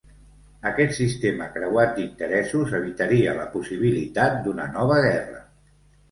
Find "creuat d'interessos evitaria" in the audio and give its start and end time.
1.57-3.35